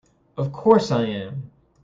[0.35, 1.51] Of course I am!